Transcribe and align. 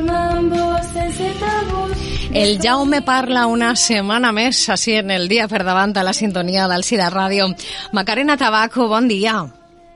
Vos 0.00 0.86
sense 0.92 1.32
tabús. 1.40 1.96
El 2.34 2.58
Jaume 2.60 3.02
parla 3.02 3.46
una 3.46 3.74
setmana 3.76 4.32
més, 4.32 4.68
així 4.72 4.96
en 4.96 5.10
el 5.10 5.28
dia 5.28 5.48
per 5.48 5.64
davant 5.64 5.92
a 5.96 6.04
la 6.04 6.14
sintonia 6.16 6.68
del 6.68 6.84
Cida 6.84 7.10
Ràdio. 7.12 7.50
Macarena 7.92 8.36
Tabaco, 8.36 8.88
bon 8.88 9.08
dia. 9.08 9.42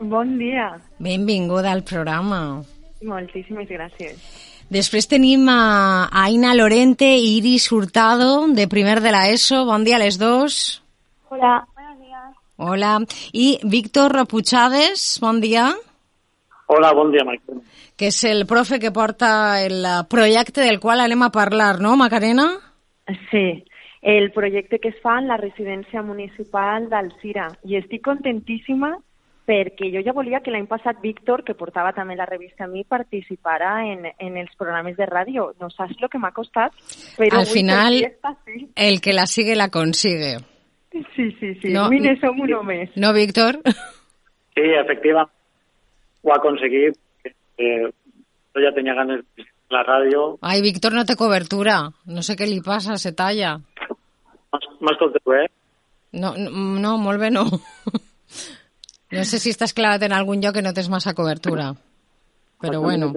Bon 0.01 0.37
dia. 0.39 0.75
Benvinguda 0.99 1.73
al 1.73 1.83
programa. 1.83 2.63
Moltíssimes 3.03 3.69
gràcies. 3.69 4.19
Després 4.69 5.07
tenim 5.07 5.47
a 5.49 6.09
Aina 6.11 6.53
Lorente 6.55 7.07
i 7.07 7.37
Iris 7.39 7.71
Hurtado, 7.73 8.49
de 8.53 8.67
primer 8.69 9.01
de 9.01 9.15
la 9.15 9.29
ESO. 9.31 9.65
Bon 9.65 9.85
dia 9.85 9.97
a 9.97 10.03
les 10.03 10.19
dos. 10.19 10.83
Hola. 11.31 11.65
Hola. 12.57 12.99
I 13.33 13.59
Víctor 13.63 14.27
Puchades, 14.27 15.19
bon 15.21 15.41
dia, 15.41 15.69
Hola, 16.67 16.93
bon 16.93 17.13
dia, 17.13 17.23
Michael. 17.25 17.61
que 17.97 18.09
és 18.11 18.25
el 18.29 18.45
profe 18.47 18.79
que 18.79 18.91
porta 18.93 19.63
el 19.65 19.85
projecte 20.11 20.61
del 20.61 20.81
qual 20.81 21.01
anem 21.01 21.23
a 21.23 21.31
parlar, 21.33 21.79
no, 21.81 21.97
Macarena? 21.97 22.49
Sí, 23.31 23.65
el 24.03 24.33
projecte 24.33 24.79
que 24.81 24.89
es 24.91 24.99
fa 25.01 25.19
en 25.19 25.29
la 25.29 25.39
residència 25.39 26.03
municipal 26.03 26.89
d'Alcira. 26.91 27.47
I 27.65 27.77
estic 27.79 28.03
contentíssima 28.05 28.97
perquè 29.47 29.93
jo 29.95 30.03
ja 30.03 30.13
volia 30.13 30.41
que 30.43 30.51
l'any 30.51 30.67
passat 30.67 30.99
Víctor, 31.01 31.45
que 31.47 31.55
portava 31.55 31.93
també 31.95 32.17
la 32.19 32.27
revista 32.27 32.65
a 32.65 32.67
mi, 32.67 32.83
participara 32.85 33.87
en, 33.87 34.09
en 34.19 34.37
els 34.37 34.51
programes 34.59 34.97
de 34.99 35.07
ràdio. 35.07 35.53
No 35.63 35.71
saps 35.71 35.95
el 36.03 36.11
que 36.11 36.19
m'ha 36.19 36.33
costat, 36.35 36.75
però 37.17 37.39
Al 37.39 37.47
final, 37.47 38.01
sí. 38.45 38.67
el 38.75 39.01
que 39.01 39.13
la 39.15 39.27
sigue 39.27 39.55
la 39.55 39.71
consigue. 39.71 40.37
Sí, 41.15 41.31
sí, 41.39 41.55
sí. 41.63 41.71
No, 41.71 41.85
No, 41.85 41.91
Mire, 41.91 42.17
som 42.21 42.41
uno 42.41 42.63
més. 42.67 42.91
No, 42.97 43.13
Víctor? 43.15 43.61
Sí, 44.57 44.65
efectivament, 44.83 45.31
ho 46.27 46.35
ha 46.35 46.39
aconseguit. 46.41 46.99
Eh, 47.57 47.87
jo 48.55 48.65
ja 48.65 48.73
tenia 48.75 48.95
ganes 48.99 49.23
de 49.37 49.47
la 49.71 49.83
ràdio. 49.87 50.27
Ai, 50.43 50.61
Víctor 50.65 50.95
no 50.97 51.07
té 51.07 51.17
cobertura. 51.17 51.79
No 52.07 52.25
sé 52.27 52.37
què 52.37 52.49
li 52.49 52.61
passa, 52.65 52.99
se 53.01 53.15
talla. 53.17 53.57
M'escolteu 54.81 55.33
bé? 55.33 55.47
No, 56.17 56.33
no, 56.37 56.51
no, 56.83 56.97
molt 56.99 57.23
bé 57.23 57.31
no. 57.31 57.47
No 59.15 59.23
sé 59.23 59.39
si 59.39 59.53
estàs 59.55 59.71
clavat 59.77 60.03
en 60.03 60.13
algun 60.13 60.41
lloc 60.43 60.57
que 60.57 60.63
no 60.67 60.73
tens 60.75 60.89
massa 60.91 61.15
cobertura. 61.15 61.69
Però 62.61 62.81
bueno, 62.83 63.13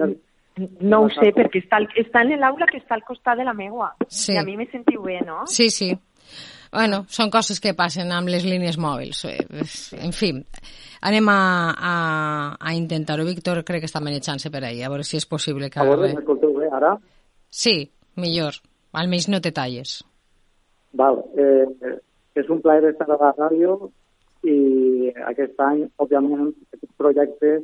No 0.80 0.98
ho 1.04 1.08
sé, 1.08 1.30
perquè 1.32 1.62
està, 1.62 1.78
està 1.96 2.22
en 2.22 2.34
l'aula 2.40 2.66
que 2.68 2.80
està 2.80 2.96
al 2.96 3.04
costat 3.06 3.38
de 3.38 3.46
la 3.46 3.54
meua. 3.56 3.92
Sí. 4.08 4.34
I 4.34 4.40
a 4.40 4.44
mi 4.44 4.56
me 4.58 4.66
sentiu 4.70 5.02
bé, 5.02 5.20
no? 5.24 5.46
sí, 5.48 5.70
sí. 5.70 5.94
Bueno, 6.70 7.02
són 7.10 7.32
coses 7.34 7.58
que 7.58 7.74
passen 7.74 8.12
amb 8.14 8.30
les 8.30 8.44
línies 8.46 8.76
mòbils. 8.78 9.24
Eh, 9.26 9.64
En 9.98 10.12
fi, 10.14 10.30
anem 11.02 11.30
a, 11.32 11.40
a, 11.74 11.94
a 12.54 12.74
intentar-ho. 12.78 13.26
Víctor 13.26 13.64
crec 13.66 13.82
que 13.84 13.90
està 13.90 14.02
manejant-se 14.04 14.52
per 14.54 14.62
ahí, 14.64 14.82
a 14.82 14.90
veure 14.92 15.06
si 15.06 15.18
és 15.18 15.26
possible 15.26 15.70
que... 15.70 15.80
A 15.82 15.88
veure, 15.88 16.12
m'escolteu 16.14 16.54
bé 16.54 16.70
ara? 16.70 16.94
Sí, 17.50 17.90
millor. 18.22 18.60
Almenys 18.92 19.26
no 19.32 19.40
te 19.42 19.50
talles. 19.54 19.98
Val. 20.94 21.18
Eh, 21.38 21.66
eh, 21.66 21.98
és 22.38 22.48
un 22.50 22.62
plaer 22.62 22.92
estar 22.92 23.08
a 23.10 23.18
la 23.18 23.34
ràdio 23.34 23.90
i 24.46 25.10
aquest 25.26 25.58
any, 25.66 25.84
òbviament, 25.98 26.54
aquest 26.74 26.94
projecte 26.98 27.58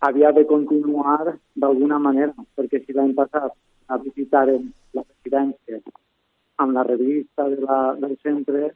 havia 0.00 0.32
de 0.32 0.44
continuar 0.50 1.36
d'alguna 1.54 1.98
manera, 2.02 2.34
perquè 2.56 2.82
si 2.82 2.96
l'any 2.96 3.14
passat 3.14 3.54
a 3.86 3.98
visitar 4.02 4.46
la 4.50 5.02
residència 5.02 5.78
amb 6.60 6.76
la 6.76 6.84
revista 6.84 7.46
de 7.48 7.60
la, 7.64 7.78
del 8.00 8.16
centre, 8.22 8.74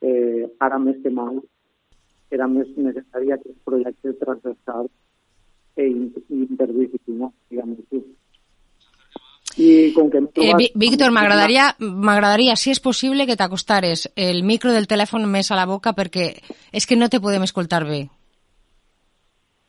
eh, 0.00 0.46
ara 0.66 0.78
més 0.80 1.00
que 1.02 1.12
mai 1.12 1.40
era 2.30 2.46
més 2.48 2.70
necessari 2.78 3.32
aquest 3.34 3.58
projecte 3.66 4.14
transversal 4.20 4.88
i 5.80 5.88
interdisciplinar, 5.90 7.30
diguem 7.50 7.76
així. 7.76 8.02
I 9.60 9.70
com 9.96 10.08
que 10.12 10.20
Eh, 10.40 10.70
Víctor, 10.78 11.10
m'agradaria, 11.10 11.74
m'agradaria, 11.80 12.54
si 12.56 12.70
és 12.70 12.80
possible, 12.80 13.26
que 13.26 13.36
t'acostares 13.36 14.06
el 14.14 14.44
micro 14.46 14.72
del 14.72 14.86
telèfon 14.86 15.26
més 15.26 15.50
a 15.50 15.58
la 15.58 15.66
boca 15.66 15.92
perquè 15.92 16.30
és 16.72 16.86
que 16.86 16.96
no 16.96 17.08
te 17.10 17.20
podem 17.20 17.42
escoltar 17.42 17.82
bé. 17.84 18.04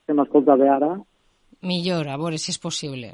Que 0.06 0.14
m'escolta 0.14 0.56
bé 0.56 0.70
ara, 0.70 0.94
Millor, 1.62 2.08
a 2.10 2.18
veure 2.18 2.40
si 2.42 2.50
és 2.52 2.58
possible. 2.58 3.12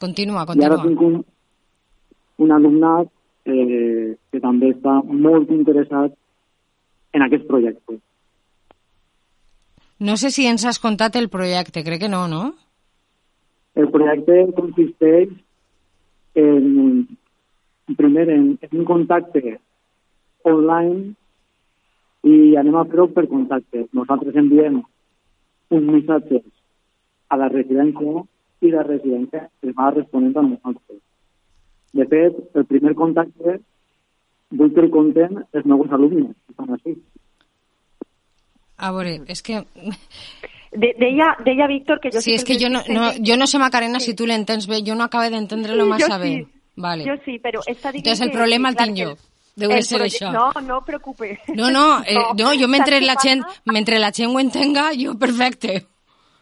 Continua, 0.00 0.42
I 0.42 0.64
ara 0.64 0.78
continua. 0.78 0.82
tinc 0.82 1.02
un, 1.06 1.20
un 2.40 2.52
alumnat 2.56 3.10
eh, 3.44 4.16
que 4.32 4.40
també 4.40 4.72
està 4.74 5.00
molt 5.04 5.50
interessat 5.52 6.14
en 7.16 7.26
aquest 7.26 7.46
projecte. 7.48 7.98
No 10.00 10.16
sé 10.16 10.30
si 10.32 10.46
ens 10.48 10.64
has 10.64 10.80
contat 10.80 11.16
el 11.20 11.28
projecte, 11.28 11.84
crec 11.84 12.06
que 12.06 12.12
no, 12.12 12.26
no? 12.28 12.54
El 13.76 13.90
projecte 13.92 14.46
consisteix 14.56 15.34
en, 16.40 17.04
primer, 17.98 18.28
en, 18.30 18.46
en 18.62 18.78
un 18.78 18.86
contacte 18.88 19.58
online 20.48 21.12
i 22.24 22.56
anem 22.56 22.80
a 22.80 22.86
fer-ho 22.88 23.10
per 23.12 23.26
contacte. 23.28 23.84
Nosaltres 23.96 24.40
enviem 24.40 24.80
un 25.76 25.86
missatge 25.92 26.40
a 27.28 27.38
la 27.40 27.48
residència 27.52 28.24
i 28.64 28.72
la 28.72 28.86
residència 28.86 29.46
es 29.64 29.76
va 29.76 29.92
responent 29.94 30.36
a 30.36 30.48
nosaltres. 30.48 31.00
De 31.92 32.06
fet, 32.06 32.36
el 32.54 32.64
primer 32.66 32.94
contacte 32.94 33.60
vull 34.50 34.72
que 34.74 34.80
el 34.84 34.90
conten 34.90 35.40
els 35.52 35.66
meus 35.66 35.90
alumnes, 35.92 36.36
que 36.46 36.54
són 36.58 36.74
així. 36.76 36.94
A 38.80 38.90
veure, 38.96 39.18
és 39.28 39.42
que... 39.44 39.60
De, 40.70 40.92
deia, 41.00 41.32
deia 41.44 41.66
Víctor 41.66 41.98
que 42.00 42.12
jo 42.14 42.20
Sí, 42.22 42.36
és 42.38 42.44
que 42.46 42.54
jo 42.60 42.68
no, 42.70 42.80
no, 42.94 43.08
jo 43.26 43.36
no 43.36 43.46
sé, 43.50 43.58
Macarena, 43.58 43.98
si 44.00 44.14
tu 44.14 44.24
l'entens 44.26 44.68
bé. 44.70 44.78
Jo 44.86 44.94
no 44.94 45.02
acabo 45.04 45.26
d'entendre-lo 45.28 45.84
Sí, 45.84 45.90
massa 45.90 46.18
bé. 46.18 46.28
sí. 46.30 46.46
Vale. 46.80 47.04
Jo 47.04 47.16
sí, 47.24 47.34
però 47.42 47.60
està 47.66 47.90
dient 47.90 48.04
Entonces 48.06 48.20
el 48.22 48.30
que- 48.30 48.36
problema 48.38 48.70
el 48.70 48.76
clar, 48.76 48.86
tinc 48.86 48.96
que 48.96 49.04
jo. 49.10 49.16
Deu 49.56 49.68
de 49.68 49.76
el 49.80 49.84
ser 49.84 50.00
això. 50.06 50.30
No, 50.32 50.46
no 50.62 50.78
preocupe. 50.86 51.40
No, 51.58 51.70
no, 51.74 52.00
eh, 52.06 52.14
no, 52.38 52.52
jo 52.56 52.68
mentre 52.68 53.00
la, 53.02 53.16
gent, 53.20 53.42
mentre 53.66 53.98
la 53.98 54.12
gent 54.14 54.30
ho 54.30 54.38
entenga, 54.40 54.92
jo 54.96 55.18
perfecte. 55.18 55.84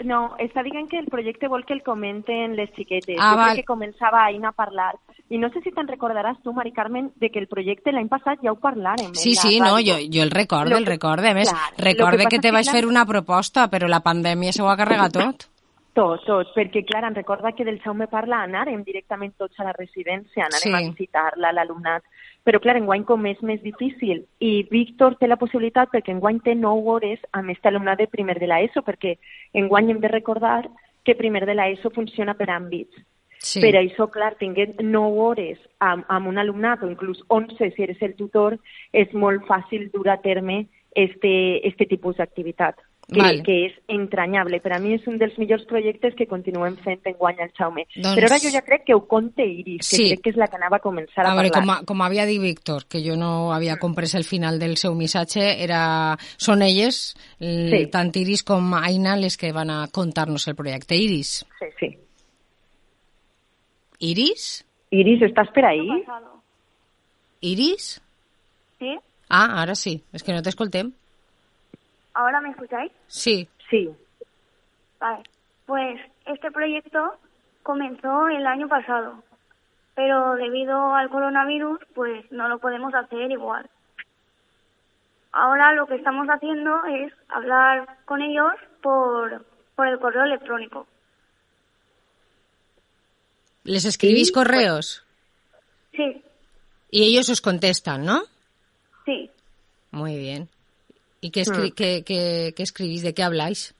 No, 0.04 0.36
està 0.38 0.62
dient 0.62 0.86
que 0.88 0.98
el 1.00 1.06
projecte 1.10 1.48
vol 1.50 1.64
que 1.66 1.75
el 1.75 1.82
comenten 1.82 2.54
les 2.54 2.70
xiquetes. 2.76 3.16
Ah, 3.19 3.32
jo 3.32 3.36
val. 3.36 3.53
crec 3.54 3.64
que 3.66 3.72
començava 3.72 4.25
ahir 4.26 4.44
a 4.47 4.53
parlar. 4.53 4.94
I 5.28 5.38
no 5.38 5.50
sé 5.50 5.60
si 5.60 5.72
te'n 5.75 5.88
recordaràs 5.88 6.38
tu, 6.42 6.53
Mari 6.54 6.70
Carmen, 6.72 7.10
de 7.16 7.31
que 7.31 7.38
el 7.41 7.48
projecte 7.48 7.91
l'any 7.92 8.09
passat 8.09 8.38
ja 8.42 8.53
ho 8.53 8.56
parlàrem. 8.62 9.10
Sí, 9.14 9.34
la 9.34 9.41
sí, 9.42 9.59
no, 9.60 9.75
jo, 9.82 9.98
jo 10.10 10.22
el 10.22 10.31
recorde, 10.31 10.70
Lo 10.70 10.76
el 10.78 10.84
que- 10.84 10.91
recorde. 10.92 11.28
A 11.31 11.34
més, 11.34 11.50
clar, 11.50 11.75
que 11.76 11.82
recorde 11.84 12.16
passa 12.25 12.28
que 12.31 12.38
te 12.38 12.48
que 12.48 12.53
vaig 12.53 12.64
clar- 12.64 12.76
fer 12.76 12.86
una 12.86 13.04
proposta, 13.04 13.69
però 13.69 13.88
la 13.88 14.00
pandèmia 14.00 14.53
se 14.53 14.62
ho 14.62 14.69
ha 14.70 14.76
carregat 14.76 15.12
tot. 15.12 15.48
Tot, 15.98 16.20
tot, 16.25 16.47
perquè 16.54 16.84
clar, 16.86 17.03
em 17.09 17.15
recorda 17.16 17.50
que 17.50 17.65
del 17.65 17.80
Jaume 17.82 18.06
parla 18.06 18.44
anàrem 18.44 18.84
directament 18.84 19.33
tots 19.36 19.59
a 19.59 19.65
la 19.65 19.72
residència, 19.72 20.45
anàrem 20.47 20.62
Sí. 20.62 20.72
a 20.72 20.91
visitar-la, 20.92 21.50
l'alumnat, 21.50 22.04
però 22.48 22.62
clar, 22.65 22.78
enguany 22.80 23.03
com 23.04 23.27
és 23.28 23.41
més 23.45 23.59
difícil, 23.60 24.22
i 24.41 24.62
Víctor 24.72 25.18
té 25.21 25.28
la 25.28 25.36
possibilitat 25.36 25.91
perquè 25.92 26.15
enguany 26.15 26.39
té 26.47 26.54
9 26.56 26.95
hores 26.95 27.21
amb 27.36 27.53
aquest 27.53 27.68
alumnat 27.68 28.00
de 28.00 28.06
primer 28.09 28.39
de 28.41 28.48
l'ESO, 28.48 28.80
perquè 28.86 29.18
enguany 29.60 29.91
hem 29.92 30.00
de 30.00 30.09
recordar 30.09 30.62
que 31.04 31.18
primer 31.18 31.45
de 31.45 31.59
l'ESO 31.59 31.92
funciona 31.92 32.33
per 32.39 32.48
àmbits. 32.54 32.97
Sí. 33.45 33.60
Per 33.60 33.74
això, 33.77 34.09
clar, 34.09 34.33
tinguent 34.41 34.80
9 34.80 35.21
hores 35.27 35.60
amb, 35.84 36.09
amb 36.09 36.33
un 36.33 36.41
alumnat, 36.41 36.80
o 36.80 36.89
inclús 36.89 37.21
11 37.28 37.68
si 37.74 37.84
eres 37.84 38.00
el 38.00 38.16
tutor, 38.16 38.56
és 38.97 39.12
molt 39.12 39.45
fàcil 39.45 39.91
dur 39.92 40.09
a 40.09 40.16
terme 40.24 40.62
este, 40.97 41.34
este 41.68 41.84
tipus 41.84 42.16
d'activitat, 42.16 42.80
que, 43.10 43.19
Val. 43.22 43.43
que 43.43 43.55
és 43.66 43.72
entranyable. 43.89 44.60
Per 44.60 44.72
a 44.77 44.78
mi 44.78 44.93
és 44.95 45.07
un 45.09 45.16
dels 45.16 45.39
millors 45.41 45.65
projectes 45.65 46.15
que 46.15 46.27
continuem 46.28 46.75
fent 46.84 47.01
en 47.09 47.15
guany 47.16 47.39
al 47.41 47.51
Jaume. 47.57 47.87
Doncs- 47.97 48.15
Però 48.19 48.27
ara 48.28 48.39
jo 48.39 48.51
ja 48.53 48.60
crec 48.63 48.84
que 48.84 48.95
ho 48.95 49.07
conte 49.09 49.47
Iris, 49.47 49.89
que 49.89 49.97
Sí. 49.97 50.09
crec 50.10 50.21
que 50.22 50.31
és 50.31 50.37
la 50.37 50.47
que 50.49 50.57
anava 50.57 50.77
a 50.77 50.81
començar 50.84 51.25
a, 51.25 51.33
A 51.33 51.34
veure, 51.34 51.51
parlar. 51.51 51.65
com, 51.65 51.71
a- 51.71 51.84
com 51.87 52.03
havia 52.03 52.27
dit 52.27 52.41
Víctor, 52.41 52.84
que 52.87 53.01
jo 53.03 53.16
no 53.16 53.53
havia 53.53 53.78
comprès 53.78 54.15
el 54.15 54.25
final 54.25 54.59
del 54.59 54.77
seu 54.77 54.95
missatge, 54.95 55.63
era... 55.63 56.19
són 56.37 56.60
elles, 56.63 57.16
Sí. 57.41 57.87
tant 57.91 58.15
Iris 58.15 58.43
com 58.43 58.75
Aina, 58.75 59.16
les 59.16 59.37
que 59.39 59.53
van 59.53 59.71
a 59.71 59.89
contar-nos 59.89 60.47
el 60.49 60.55
projecte. 60.55 60.95
Iris, 60.97 61.47
Sí, 61.59 61.66
sí. 61.81 61.99
Iris? 64.01 64.65
Iris, 64.91 65.22
¿estás 65.22 65.49
por 65.55 65.65
ahí? 65.65 65.89
Iris? 67.41 68.01
¿Sí? 68.78 68.97
Ah, 69.28 69.63
ara 69.63 69.75
sí. 69.75 70.03
És 70.13 70.22
que 70.22 70.33
no 70.33 70.43
t'escoltem. 70.43 70.93
¿Ahora 72.18 72.41
me 72.41 72.50
escucháis? 72.50 72.91
Sí. 73.06 73.48
Sí. 73.70 73.88
Vale. 74.98 75.22
Pues 75.66 76.00
este 76.26 76.50
proyecto 76.50 77.15
comenzó 77.62 78.26
el 78.26 78.44
año 78.44 78.66
pasado, 78.66 79.22
pero 79.94 80.34
debido 80.34 80.97
al 80.97 81.10
coronavirus, 81.10 81.78
pues 81.94 82.24
no 82.32 82.48
lo 82.48 82.59
podemos 82.59 82.92
hacer 82.92 83.30
igual. 83.30 83.70
Ahora 85.30 85.72
lo 85.74 85.86
que 85.86 85.94
estamos 85.94 86.26
haciendo 86.26 86.84
es 86.86 87.12
hablar 87.28 87.98
con 88.04 88.21
ellos 88.21 88.53
por, 88.82 89.47
por 89.76 89.86
el 89.86 90.00
correo 90.00 90.24
electrónico. 90.24 90.88
Les 93.62 93.84
escribís 93.84 94.32
correos 94.32 95.04
Sí, 95.92 96.21
y 96.91 97.04
ellos 97.04 97.28
os 97.28 97.41
contestan, 97.41 98.04
¿no? 98.04 98.22
sí. 99.04 99.30
Muy 99.92 100.16
bien. 100.18 100.48
¿Y 101.20 101.30
qué, 101.30 101.42
escri- 101.42 101.74
qué- 101.74 102.04
qué- 102.04 102.53
qué 102.56 102.62
escribís? 102.62 103.03
¿De 103.03 103.12
qué 103.15 103.22
habláis? 103.22 103.74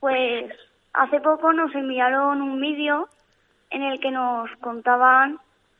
Pues 0.00 0.50
hace 0.92 1.20
poco 1.20 1.52
nos 1.52 1.74
enviaron 1.74 2.40
un 2.42 2.60
vídeo 2.60 3.08
en 3.70 3.82
el 3.82 4.00
que 4.00 4.10
nos 4.10 4.50
contaban 4.60 5.38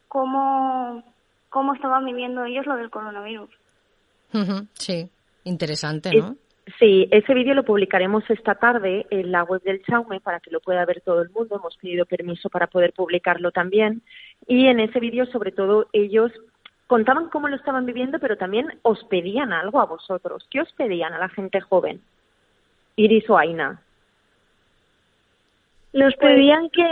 cómo, 0.09 1.03
cómo 1.49 1.75
estaban 1.75 2.05
viviendo 2.05 2.45
ellos 2.45 2.67
lo 2.67 2.77
del 2.77 2.91
coronavirus. 2.91 3.51
Sí. 4.75 5.09
Interesante, 5.45 6.11
Es- 6.11 6.25
¿no? 6.25 6.37
Sí, 6.79 7.09
ese 7.11 7.35
vídeo 7.35 7.55
lo 7.55 7.65
publicaremos 7.65 8.23
esta 8.31 8.55
tarde 8.55 9.05
en 9.11 9.33
la 9.33 9.43
web 9.43 9.61
del 9.63 9.83
Chaume 9.83 10.21
para 10.21 10.39
que 10.39 10.53
lo 10.53 10.61
pueda 10.61 10.85
ver 10.85 11.01
todo 11.01 11.21
el 11.21 11.31
mundo. 11.31 11.57
Hemos 11.57 11.77
pedido 11.79 12.07
permiso 12.07 12.49
para 12.49 12.69
poder 12.69 12.93
publicarlo 12.93 13.51
también. 13.51 14.03
Y 14.47 14.67
en 14.69 14.79
ese 14.79 15.01
vídeo, 15.01 15.27
sobre 15.27 15.51
todo, 15.51 15.89
ellos 15.93 16.31
contaban 16.91 17.29
cómo 17.29 17.47
lo 17.47 17.55
estaban 17.55 17.87
viviendo, 17.87 18.19
pero 18.19 18.37
también 18.37 18.67
os 18.83 18.99
pedían 19.05 19.53
algo 19.53 19.81
a 19.81 19.87
vosotros. 19.87 20.45
¿Qué 20.51 20.61
os 20.61 20.73
pedían 20.73 21.13
a 21.15 21.21
la 21.21 21.29
gente 21.29 21.61
joven? 21.61 22.01
Iris 22.97 23.31
o 23.31 23.39
Aina. 23.39 23.81
Nos 25.93 26.13
pedían 26.17 26.69
que... 26.71 26.83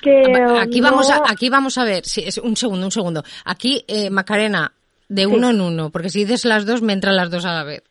que 0.00 0.22
Aquí 0.58 0.80
no- 0.80 0.90
vamos 0.90 1.10
a, 1.10 1.22
aquí 1.30 1.50
vamos 1.50 1.76
a 1.76 1.84
ver, 1.84 2.06
sí, 2.06 2.22
es 2.26 2.38
un 2.38 2.56
segundo, 2.56 2.86
un 2.86 2.90
segundo. 2.90 3.22
Aquí, 3.44 3.84
eh, 3.86 4.08
Macarena, 4.08 4.72
de 5.10 5.26
uno 5.26 5.50
en 5.50 5.60
uno, 5.60 5.90
porque 5.90 6.08
si 6.08 6.20
dices 6.24 6.46
las 6.46 6.64
dos, 6.64 6.80
me 6.80 6.94
entran 6.94 7.14
las 7.14 7.30
dos 7.30 7.44
a 7.44 7.52
la 7.52 7.64
vez. 7.64 7.82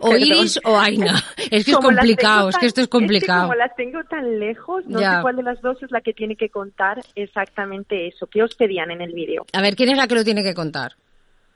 O. 0.00 0.14
Iris 0.16 0.60
o 0.64 0.78
Aina. 0.78 1.14
Es 1.50 1.64
que 1.64 1.70
es 1.70 1.76
Como 1.76 1.88
complicado, 1.88 2.48
es 2.50 2.58
que 2.58 2.66
esto 2.66 2.80
es 2.82 2.88
complicado. 2.88 3.42
como 3.48 3.54
las 3.54 3.74
tengo 3.76 4.02
tan 4.04 4.38
lejos, 4.38 4.84
no 4.86 5.00
Ya. 5.00 5.16
sé 5.16 5.22
cuál 5.22 5.36
de 5.36 5.42
las 5.42 5.60
dos 5.62 5.82
es 5.82 5.90
la 5.90 6.00
que 6.00 6.12
tiene 6.12 6.36
que 6.36 6.48
contar 6.50 7.00
exactamente 7.14 8.06
eso. 8.06 8.26
¿Qué 8.26 8.42
os 8.42 8.54
pedían 8.54 8.90
en 8.90 9.00
el 9.00 9.12
vídeo? 9.12 9.46
A 9.52 9.62
ver, 9.62 9.76
¿quién 9.76 9.88
es 9.90 9.96
la 9.96 10.06
que 10.06 10.14
lo 10.14 10.24
tiene 10.24 10.42
que 10.42 10.54
contar? 10.54 10.92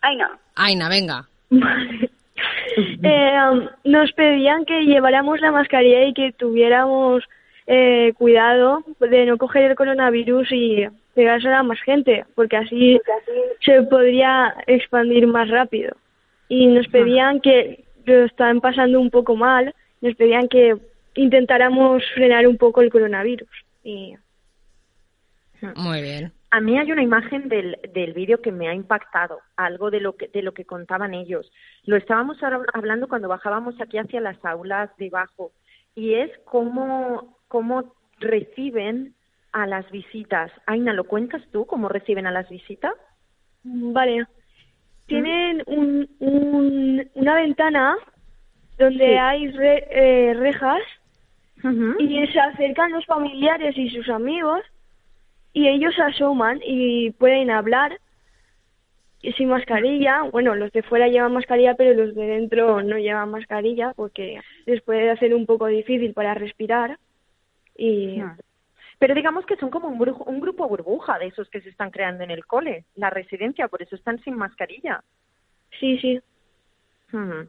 Ay, 0.00 0.16
no. 0.16 0.26
Aina, 0.54 0.88
venga. 0.88 1.28
Eh, 3.02 3.32
nos 3.84 4.12
pedían 4.12 4.64
que 4.64 4.82
lleváramos 4.82 5.40
la 5.40 5.50
mascarilla 5.50 6.04
y 6.04 6.14
que 6.14 6.30
tuviéramos 6.32 7.24
eh, 7.66 8.12
cuidado 8.16 8.84
de 9.00 9.26
no 9.26 9.36
coger 9.38 9.70
el 9.70 9.76
coronavirus 9.76 10.46
y 10.52 10.86
pegárselo 11.14 11.56
a 11.56 11.62
más 11.64 11.80
gente, 11.80 12.24
porque 12.36 12.56
así 12.56 13.00
se 13.64 13.82
podría 13.82 14.54
expandir 14.68 15.26
más 15.26 15.48
rápido. 15.48 15.96
Y 16.48 16.66
nos 16.66 16.88
pedían 16.88 17.40
que 17.40 17.84
lo 18.04 18.24
estaban 18.24 18.60
pasando 18.60 19.00
un 19.00 19.10
poco 19.10 19.36
mal, 19.36 19.74
nos 20.00 20.14
pedían 20.14 20.48
que 20.48 20.76
intentáramos 21.14 22.02
frenar 22.14 22.46
un 22.46 22.56
poco 22.56 22.80
el 22.80 22.90
coronavirus. 22.90 23.48
Y 23.84 24.16
Muy 25.76 26.02
bien. 26.02 26.32
A 26.50 26.60
mí 26.60 26.78
hay 26.78 26.90
una 26.90 27.02
imagen 27.02 27.48
del, 27.48 27.78
del 27.92 28.14
vídeo 28.14 28.40
que 28.40 28.52
me 28.52 28.68
ha 28.68 28.74
impactado, 28.74 29.40
algo 29.56 29.90
de 29.90 30.00
lo 30.00 30.16
que 30.16 30.28
de 30.28 30.40
lo 30.40 30.52
que 30.52 30.64
contaban 30.64 31.12
ellos. 31.12 31.52
Lo 31.84 31.96
estábamos 31.96 32.42
ahora 32.42 32.62
hablando 32.72 33.06
cuando 33.06 33.28
bajábamos 33.28 33.78
aquí 33.80 33.98
hacia 33.98 34.20
las 34.20 34.42
aulas 34.44 34.90
debajo 34.96 35.52
y 35.94 36.14
es 36.14 36.30
cómo 36.46 37.36
cómo 37.48 37.94
reciben 38.18 39.14
a 39.52 39.66
las 39.66 39.90
visitas. 39.90 40.50
Aina, 40.66 40.94
¿lo 40.94 41.04
cuentas 41.04 41.42
tú 41.52 41.66
cómo 41.66 41.88
reciben 41.88 42.26
a 42.26 42.30
las 42.30 42.48
visitas? 42.48 42.94
Vale. 43.62 44.26
Tienen 45.08 45.62
un, 45.66 46.08
un- 46.20 47.10
una 47.14 47.34
ventana 47.34 47.96
donde 48.78 49.06
Sí. 49.06 49.14
hay 49.14 49.48
re- 49.50 49.86
eh, 49.90 50.34
rejas 50.34 50.80
y 51.98 52.24
se 52.28 52.38
acercan 52.38 52.92
los 52.92 53.04
familiares 53.06 53.76
y 53.76 53.90
sus 53.90 54.08
amigos 54.08 54.60
y 55.52 55.66
ellos 55.66 55.94
se 55.94 56.02
asoman 56.02 56.60
y 56.64 57.10
pueden 57.12 57.50
hablar 57.50 57.98
y 59.22 59.32
sin 59.32 59.48
mascarilla. 59.48 60.22
Bueno, 60.30 60.54
los 60.54 60.70
de 60.70 60.82
fuera 60.84 61.08
llevan 61.08 61.32
mascarilla, 61.32 61.74
pero 61.74 61.94
los 61.94 62.14
de 62.14 62.26
dentro 62.26 62.82
no 62.82 62.98
llevan 62.98 63.30
mascarilla 63.30 63.92
porque 63.96 64.38
les 64.66 64.80
puede 64.82 65.10
hacer 65.10 65.34
un 65.34 65.46
poco 65.46 65.66
difícil 65.66 66.12
para 66.14 66.34
respirar. 66.34 66.98
Y 67.76 68.20
Pero 68.98 69.14
digamos 69.14 69.46
que 69.46 69.56
son 69.56 69.70
como 69.70 69.88
un, 69.88 69.98
brujo- 69.98 70.24
un 70.26 70.40
grupo 70.40 70.66
burbuja 70.68 71.18
de 71.18 71.26
esos 71.26 71.48
que 71.50 71.60
se 71.60 71.68
están 71.68 71.90
creando 71.90 72.24
en 72.24 72.30
el 72.30 72.44
cole, 72.46 72.84
la 72.96 73.10
residencia, 73.10 73.68
por 73.68 73.82
eso 73.82 73.94
están 73.94 74.18
sin 74.24 74.34
mascarilla. 74.34 75.02
sí, 75.78 75.98
sí. 75.98 76.20
Ujú. 77.12 77.48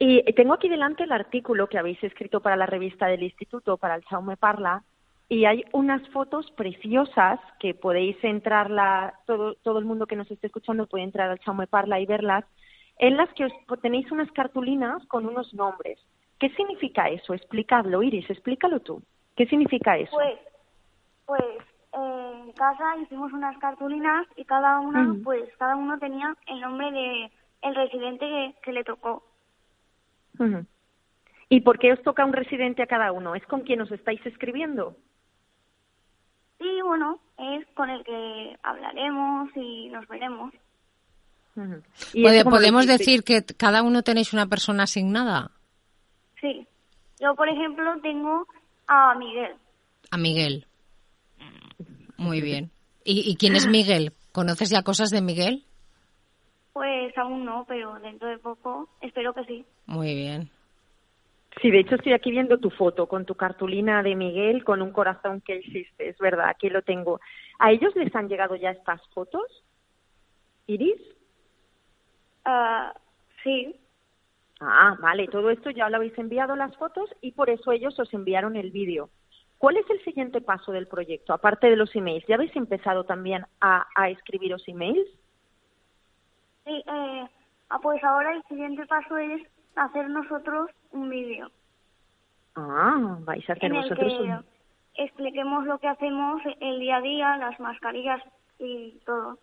Y 0.00 0.22
tengo 0.34 0.54
aquí 0.54 0.68
delante 0.68 1.02
el 1.02 1.12
artículo 1.12 1.68
que 1.68 1.78
habéis 1.78 2.02
escrito 2.04 2.40
para 2.40 2.56
la 2.56 2.66
revista 2.66 3.06
del 3.06 3.22
Instituto, 3.22 3.76
para 3.76 3.96
el 3.96 4.04
Chaume 4.04 4.36
Parla, 4.36 4.82
y 5.28 5.44
hay 5.44 5.64
unas 5.72 6.08
fotos 6.10 6.50
preciosas 6.52 7.38
que 7.60 7.74
podéis 7.74 8.16
entrar, 8.22 8.70
la, 8.70 9.14
todo, 9.26 9.54
todo 9.56 9.78
el 9.78 9.84
mundo 9.84 10.06
que 10.06 10.16
nos 10.16 10.30
esté 10.30 10.46
escuchando 10.46 10.86
puede 10.86 11.04
entrar 11.04 11.30
al 11.30 11.40
Chaume 11.40 11.66
Parla 11.66 12.00
y 12.00 12.06
verlas, 12.06 12.44
en 12.98 13.16
las 13.16 13.28
que 13.34 13.44
os, 13.44 13.52
tenéis 13.82 14.10
unas 14.10 14.30
cartulinas 14.32 15.04
con 15.06 15.26
unos 15.26 15.52
nombres. 15.52 15.98
¿Qué 16.38 16.48
significa 16.50 17.08
eso? 17.10 17.34
Explicadlo, 17.34 18.02
Iris, 18.02 18.30
explícalo 18.30 18.80
tú. 18.80 19.02
¿Qué 19.36 19.46
significa 19.46 19.98
eso? 19.98 20.12
Pues, 20.12 20.38
pues 21.28 21.42
eh, 21.92 22.42
en 22.46 22.52
casa 22.52 22.96
hicimos 23.02 23.32
unas 23.34 23.56
cartulinas 23.58 24.26
y 24.36 24.44
cada 24.46 24.80
una, 24.80 25.14
pues 25.22 25.44
cada 25.58 25.76
uno 25.76 25.98
tenía 25.98 26.34
el 26.46 26.60
nombre 26.60 26.90
de 26.90 27.30
el 27.62 27.74
residente 27.74 28.24
que, 28.26 28.54
que 28.64 28.72
le 28.72 28.82
tocó. 28.82 29.22
¿Y 31.50 31.60
por 31.60 31.78
qué 31.78 31.92
os 31.92 32.02
toca 32.02 32.24
un 32.24 32.32
residente 32.32 32.82
a 32.82 32.86
cada 32.86 33.12
uno? 33.12 33.34
¿Es 33.34 33.44
con 33.46 33.60
quien 33.62 33.80
os 33.82 33.90
estáis 33.92 34.24
escribiendo? 34.24 34.96
Y 36.60 36.80
bueno, 36.82 37.18
es 37.38 37.66
con 37.74 37.90
el 37.90 38.04
que 38.04 38.56
hablaremos 38.62 39.50
y 39.56 39.88
nos 39.90 40.06
veremos. 40.08 40.52
Ujú. 41.56 41.82
¿Y 42.14 42.22
Pode- 42.22 42.34
eso 42.36 42.44
cómo 42.44 42.56
lo 42.56 42.60
¿Podemos 42.60 42.86
decir 42.86 43.22
que 43.24 43.42
cada 43.44 43.82
uno 43.82 44.02
tenéis 44.02 44.32
una 44.32 44.46
persona 44.46 44.84
asignada? 44.84 45.50
Sí. 46.40 46.66
Yo, 47.20 47.34
por 47.34 47.48
ejemplo, 47.48 48.00
tengo 48.00 48.46
a 48.86 49.14
Miguel. 49.16 49.56
A 50.12 50.16
Miguel. 50.16 50.66
Muy 52.16 52.40
bien. 52.40 52.70
¿Y, 53.04 53.30
y 53.30 53.36
quién 53.36 53.56
es 53.56 53.66
Miguel? 53.66 54.12
¿Conoces 54.32 54.70
ya 54.70 54.82
cosas 54.82 55.10
de 55.10 55.22
Miguel? 55.22 55.64
Pues 56.72 57.16
aún 57.16 57.44
no, 57.44 57.64
pero 57.66 57.98
dentro 58.00 58.28
de 58.28 58.38
poco 58.38 58.88
espero 59.00 59.32
que 59.34 59.44
sí. 59.44 59.64
Muy 59.86 60.14
bien. 60.14 60.50
Sí, 61.60 61.70
de 61.70 61.80
hecho 61.80 61.96
estoy 61.96 62.12
aquí 62.12 62.30
viendo 62.30 62.58
tu 62.58 62.70
foto 62.70 63.06
con 63.08 63.24
tu 63.24 63.34
cartulina 63.34 64.02
de 64.02 64.14
Miguel 64.14 64.62
con 64.62 64.82
un 64.82 64.92
corazón 64.92 65.40
que 65.40 65.56
hiciste, 65.56 66.08
es 66.08 66.18
verdad, 66.18 66.48
aquí 66.48 66.68
lo 66.68 66.82
tengo. 66.82 67.20
¿A 67.58 67.72
ellos 67.72 67.96
les 67.96 68.14
han 68.14 68.28
llegado 68.28 68.54
ya 68.54 68.70
estas 68.70 69.00
fotos? 69.08 69.44
¿Iris? 70.66 71.00
Ah, 72.44 72.94
sí, 73.42 73.74
Ah, 74.60 74.96
vale, 75.00 75.28
todo 75.28 75.50
esto 75.50 75.70
ya 75.70 75.88
lo 75.88 75.96
habéis 75.96 76.18
enviado 76.18 76.56
las 76.56 76.76
fotos 76.76 77.08
y 77.20 77.32
por 77.32 77.48
eso 77.48 77.70
ellos 77.70 77.98
os 77.98 78.12
enviaron 78.12 78.56
el 78.56 78.70
vídeo. 78.70 79.08
¿Cuál 79.58 79.76
es 79.76 79.90
el 79.90 80.02
siguiente 80.04 80.40
paso 80.40 80.70
del 80.72 80.86
proyecto, 80.86 81.32
aparte 81.32 81.68
de 81.68 81.76
los 81.76 81.94
emails? 81.96 82.24
¿Ya 82.28 82.36
habéis 82.36 82.54
empezado 82.56 83.04
también 83.04 83.44
a, 83.60 83.86
a 83.94 84.08
escribiros 84.08 84.66
emails? 84.68 85.08
sí. 86.64 86.82
Eh, 86.86 87.28
ah, 87.70 87.78
pues 87.82 88.02
ahora 88.04 88.34
el 88.34 88.42
siguiente 88.44 88.86
paso 88.86 89.16
es 89.18 89.42
hacer 89.74 90.08
nosotros 90.10 90.70
un 90.92 91.10
vídeo 91.10 91.50
Ah, 92.54 93.18
vais 93.20 93.48
a 93.48 93.52
hacer 93.52 93.72
vosotros 93.72 94.12
un... 94.20 94.44
expliquemos 94.94 95.64
lo 95.64 95.78
que 95.78 95.88
hacemos 95.88 96.42
el 96.60 96.80
día 96.80 96.96
a 96.96 97.00
día, 97.00 97.36
las 97.36 97.58
mascarillas 97.60 98.20
y 98.58 98.98
todo. 99.06 99.38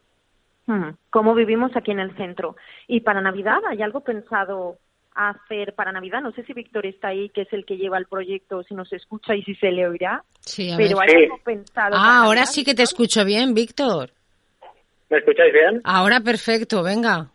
Hmm, 0.68 0.92
cómo 1.12 1.34
vivimos 1.36 1.76
aquí 1.76 1.92
en 1.92 2.00
el 2.00 2.16
centro. 2.18 2.56
Y 2.88 3.02
para 3.02 3.22
Navidad, 3.22 3.62
¿hay 3.70 3.82
algo 3.82 4.02
pensado 4.02 4.78
hacer 5.16 5.74
para 5.74 5.92
Navidad? 5.92 6.22
No 6.22 6.32
sé 6.34 6.44
si 6.44 6.54
Víctor 6.54 6.86
está 6.86 7.10
ahí, 7.10 7.30
que 7.30 7.42
es 7.42 7.54
el 7.54 7.66
que 7.66 7.78
lleva 7.78 7.98
el 7.98 8.06
proyecto, 8.06 8.64
si 8.64 8.76
nos 8.76 8.92
escucha 8.94 9.34
y 9.36 9.44
si 9.44 9.56
se 9.56 9.72
le 9.72 9.88
oirá. 9.88 10.24
Sí, 10.42 10.72
a 10.72 10.78
Pero 10.78 10.98
ver. 11.00 11.10
¿hay 11.16 11.24
Sí. 11.28 11.32
pensado? 11.44 11.96
Ah, 11.96 12.18
ahora 12.24 12.42
Navidad, 12.42 12.46
sí 12.46 12.64
que 12.64 12.76
te 12.76 12.84
escucho 12.84 13.24
bien, 13.26 13.54
Víctor. 13.54 14.12
¿Me 15.10 15.18
escucháis 15.20 15.54
bien? 15.54 15.82
Ahora 15.84 16.20
perfecto, 16.20 16.84
venga. 16.84 17.28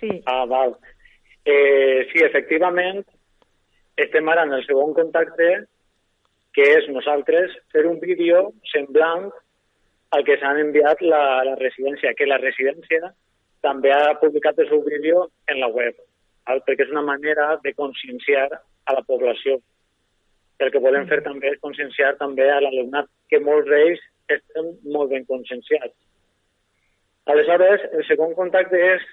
Sí. 0.00 0.08
Ah, 0.26 0.44
val. 0.46 0.76
Eh, 1.44 2.06
sí, 2.12 2.22
efectivament, 2.24 3.06
estem 3.96 4.28
ara 4.28 4.44
en 4.44 4.52
el 4.52 4.64
segon 4.66 4.92
contacte 4.94 5.66
que 6.52 6.64
és 6.78 6.88
nosaltres 6.90 7.52
fer 7.72 7.86
un 7.86 7.98
vídeo 8.00 8.52
semblant 8.72 9.30
al 10.10 10.24
que 10.26 10.36
s'han 10.40 10.58
enviat 10.58 11.00
la, 11.06 11.44
la 11.46 11.54
residència, 11.60 12.14
que 12.18 12.26
la 12.26 12.38
residència 12.42 13.12
també 13.62 13.92
ha 13.94 14.16
publicat 14.20 14.58
el 14.58 14.68
seu 14.68 14.80
vídeo 14.84 15.28
en 15.46 15.60
la 15.60 15.68
web? 15.68 15.94
Perquè 16.46 16.86
és 16.86 16.92
una 16.92 17.04
manera 17.06 17.56
de 17.64 17.72
conscienciar 17.74 18.48
a 18.50 18.94
la 18.96 19.02
població. 19.06 19.58
El 20.60 20.70
que 20.72 20.82
volem 20.82 21.06
fer 21.08 21.20
també 21.24 21.52
és 21.52 21.60
conscienciar 21.60 22.16
també 22.20 22.48
a 22.50 22.60
l'alumnat, 22.60 23.08
que 23.30 23.40
molts 23.40 23.68
d'ells 23.68 24.00
estem 24.28 24.72
molt 24.94 25.10
ben 25.10 25.24
conscienciats. 25.28 25.94
Aleshores, 27.30 27.84
el 27.92 28.04
segon 28.08 28.34
contacte 28.34 28.76
és 28.76 29.04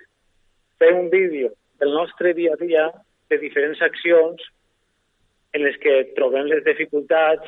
fer 0.81 0.93
un 0.93 1.09
vídeo 1.09 1.51
del 1.79 1.93
nostre 1.93 2.33
dia 2.33 2.53
a 2.53 2.61
dia 2.61 2.87
de 3.29 3.37
diferents 3.37 3.81
accions 3.81 4.43
en 5.53 5.63
les 5.63 5.77
que 5.83 5.95
trobem 6.17 6.47
les 6.49 6.63
dificultats 6.65 7.47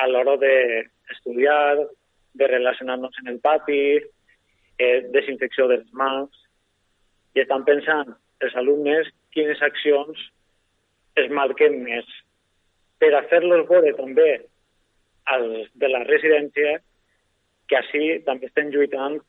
a 0.00 0.06
l'hora 0.08 0.36
d'estudiar, 0.40 1.86
de 2.34 2.46
relacionar-nos 2.46 3.16
en 3.22 3.32
el 3.34 3.40
pati, 3.40 3.98
eh, 4.78 5.00
desinfecció 5.12 5.66
de 5.68 5.80
les 5.80 5.92
mans, 5.92 6.30
i 7.34 7.42
estan 7.42 7.64
pensant 7.64 8.14
els 8.40 8.54
alumnes 8.56 9.10
quines 9.34 9.62
accions 9.62 10.20
es 11.20 11.30
marquen 11.30 11.80
més 11.84 12.06
per 13.00 13.12
a 13.16 13.24
fer-los 13.32 13.66
veure 13.68 13.92
també 13.96 14.30
als 15.34 15.68
de 15.82 15.88
la 15.88 16.02
residència 16.04 16.78
que 17.70 17.78
així 17.78 18.18
també 18.26 18.50
estem 18.50 18.72
lluitant 18.74 19.20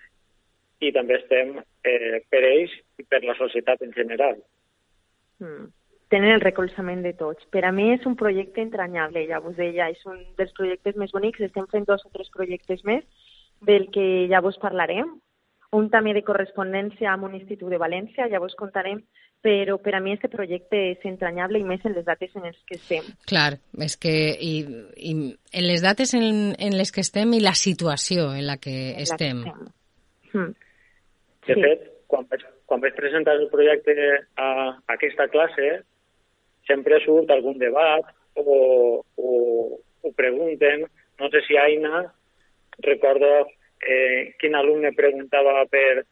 i 0.81 0.89
també 0.96 1.20
estem 1.20 1.60
eh, 1.86 2.22
per 2.29 2.41
ells 2.41 2.74
i 3.00 3.05
per 3.05 3.22
la 3.24 3.38
societat 3.38 3.84
en 3.86 3.93
general. 3.93 4.39
Mm. 5.39 5.70
Tenen 6.12 6.34
el 6.36 6.43
recolzament 6.43 7.05
de 7.05 7.13
tots. 7.15 7.46
Per 7.53 7.62
a 7.63 7.72
mi 7.72 7.91
és 7.93 8.05
un 8.10 8.17
projecte 8.20 8.60
entranyable, 8.65 9.24
ja 9.29 9.39
vos 9.39 9.55
deia, 9.55 9.88
és 9.93 10.01
un 10.10 10.17
dels 10.39 10.51
projectes 10.58 10.98
més 11.00 11.13
bonics. 11.15 11.39
Estem 11.46 11.70
fent 11.72 11.86
dos 11.88 12.03
o 12.03 12.12
tres 12.12 12.27
projectes 12.34 12.84
més 12.84 13.05
del 13.63 13.88
que 13.96 14.27
ja 14.31 14.41
vos 14.43 14.58
parlarem. 14.60 15.13
Un 15.77 15.88
també 15.93 16.12
de 16.17 16.25
correspondència 16.27 17.13
amb 17.13 17.29
un 17.29 17.38
institut 17.38 17.72
de 17.72 17.79
València, 17.79 18.27
ja 18.27 18.41
vos 18.43 18.58
contarem, 18.60 19.00
però 19.41 19.77
per 19.81 19.95
a 19.98 20.00
mi 20.00 20.13
aquest 20.13 20.33
projecte 20.36 20.77
és 20.91 21.05
entranyable 21.10 21.60
i 21.60 21.65
més 21.65 21.83
en 21.86 21.95
les 21.95 22.05
dates 22.05 22.36
en 22.38 22.43
les 22.45 22.57
que 22.69 22.77
estem. 22.77 23.07
Clar, 23.29 23.55
és 23.81 23.95
que 23.98 24.12
i, 24.38 24.53
i 24.98 25.13
en 25.13 25.65
les 25.67 25.81
dates 25.81 26.13
en, 26.17 26.53
en 26.57 26.77
les 26.77 26.91
que 26.93 27.01
estem 27.01 27.33
i 27.33 27.41
la 27.41 27.55
situació 27.57 28.31
en 28.38 28.45
la 28.48 28.57
que 28.62 28.75
En 28.75 28.91
la 28.91 28.98
que 28.98 29.03
estem. 29.10 29.43
estem. 29.48 29.71
Mm. 30.33 30.51
De 31.48 31.55
Sí. 31.55 31.62
fet, 31.62 31.88
quan 32.07 32.27
vaig, 32.29 32.43
quan 32.69 32.81
vaig 32.83 32.93
presentar 32.95 33.33
el 33.36 33.48
projecte 33.50 33.95
a, 34.38 34.48
a 34.77 34.93
aquesta 34.93 35.25
classe, 35.33 35.71
sempre 36.69 37.00
surt 37.03 37.31
algun 37.33 37.57
debat 37.57 38.05
o, 38.36 39.01
o, 39.17 39.31
o 40.05 40.12
pregunten, 40.13 40.86
no 41.19 41.29
sé 41.33 41.41
si 41.48 41.57
Aina, 41.57 42.05
recordo 42.86 43.48
eh, 43.81 44.36
quin 44.39 44.55
alumne 44.55 44.93
preguntava 44.93 45.65
per 45.65 46.05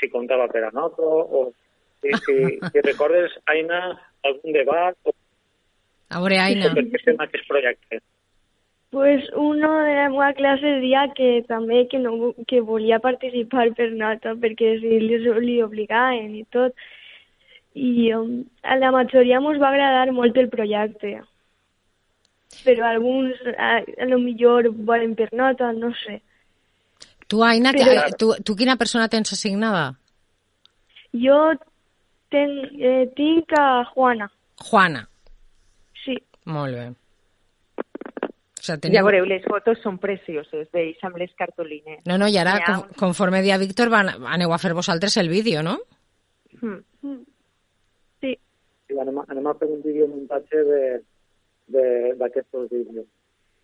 si 0.00 0.08
comptava 0.08 0.48
per 0.48 0.64
a 0.64 0.72
nota 0.72 1.02
o 1.04 1.50
si, 2.02 2.12
si, 2.26 2.36
si 2.72 2.80
recordes, 2.84 3.32
Aina, 3.52 3.80
algun 4.24 4.52
debat 4.52 4.96
o, 5.04 5.14
A 6.10 6.20
veure, 6.22 6.38
Aina, 6.38 6.70
per 6.74 6.84
què 6.92 7.00
en 7.10 7.22
aquest 7.24 7.48
projecte. 7.48 8.00
Pues 8.94 9.24
uno 9.34 9.70
de 9.82 9.94
la 9.96 10.08
meva 10.08 10.28
classe 10.38 10.76
deia 10.80 11.08
que 11.16 11.42
també 11.48 11.86
que, 11.90 11.98
no, 11.98 12.30
que 12.46 12.60
volia 12.62 13.00
participar 13.02 13.66
per 13.76 13.90
nota, 13.92 14.36
perquè 14.38 14.76
si 14.80 15.00
li, 15.02 15.18
li 15.42 15.56
obligaven 15.64 16.36
i 16.38 16.44
tot. 16.54 16.72
I 17.76 18.12
um, 18.16 18.44
a 18.62 18.78
la 18.78 18.92
majoria 18.94 19.40
ens 19.42 19.58
va 19.60 19.68
agradar 19.74 20.14
molt 20.14 20.38
el 20.40 20.48
projecte. 20.48 21.18
Però 22.64 22.86
alguns 22.88 23.34
a, 23.58 23.82
a 23.82 24.06
lo 24.08 24.20
millor 24.22 24.70
volen 24.70 25.12
per 25.18 25.28
nota, 25.34 25.72
no 25.76 25.90
sé. 26.06 26.20
tu, 27.26 27.42
Aina, 27.42 27.72
que, 27.74 27.84
Però- 27.84 28.16
tu, 28.16 28.30
tu 28.46 28.54
quina 28.56 28.78
persona 28.78 29.10
tens 29.12 29.32
assignada? 29.34 29.96
Jo 31.12 31.36
ten, 32.30 32.50
eh, 32.80 33.06
tinc 33.16 33.52
a 33.58 33.84
Juana, 33.94 34.30
Juana. 34.70 35.08
sí. 36.04 36.16
Molt 36.46 36.74
bé. 36.74 36.86
O 37.76 38.66
sigui, 38.66 38.66
Ja 38.66 38.76
teniu... 38.82 39.04
veureu, 39.04 39.24
les 39.26 39.44
fotos 39.46 39.78
són 39.82 39.98
precioses 40.02 40.68
d'ells 40.74 41.02
amb 41.06 41.16
les 41.20 41.30
cartolines. 41.38 42.00
No, 42.06 42.16
no, 42.18 42.26
i 42.28 42.36
ara, 42.38 42.56
ha 42.66 42.78
un- 42.80 42.88
conforme 42.98 43.42
dia 43.42 43.58
Víctor, 43.58 43.90
van, 43.90 44.08
aneu 44.26 44.52
a 44.52 44.58
fer 44.58 44.72
vosaltres 44.74 45.16
el 45.22 45.28
vídeo, 45.28 45.62
no? 45.62 45.76
Mm. 46.62 46.80
Sí, 48.20 48.32
i 48.90 48.98
anem, 48.98 49.18
a- 49.20 49.26
anem 49.28 49.46
a 49.46 49.54
fer 49.54 49.68
un 49.68 49.82
videomuntatge 49.82 50.64
de- 50.64 51.02
de- 51.68 52.14
d'aquests 52.18 52.70
vídeos. 52.70 53.06